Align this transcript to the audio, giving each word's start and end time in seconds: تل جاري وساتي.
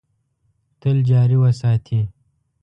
تل 0.79 0.97
جاري 1.09 1.37
وساتي. 1.43 1.99